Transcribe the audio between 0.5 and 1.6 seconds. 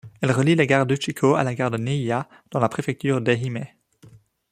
la gare d'Uchiko à la